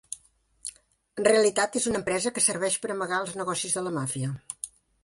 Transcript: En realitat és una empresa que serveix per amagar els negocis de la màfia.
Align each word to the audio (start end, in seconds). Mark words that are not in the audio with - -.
En 1.19 1.27
realitat 1.27 1.77
és 1.81 1.87
una 1.91 2.01
empresa 2.01 2.33
que 2.39 2.45
serveix 2.47 2.79
per 2.87 2.95
amagar 2.97 3.25
els 3.27 3.39
negocis 3.45 3.79
de 3.79 3.89
la 3.91 3.95
màfia. 4.01 4.35